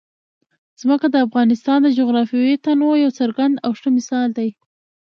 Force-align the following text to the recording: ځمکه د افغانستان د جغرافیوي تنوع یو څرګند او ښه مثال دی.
ځمکه 0.81 1.07
د 1.11 1.15
افغانستان 1.27 1.77
د 1.83 1.87
جغرافیوي 1.99 2.55
تنوع 2.65 2.93
یو 3.03 3.11
څرګند 3.19 3.55
او 3.65 3.71
ښه 3.79 3.89
مثال 3.97 4.29
دی. 4.37 4.49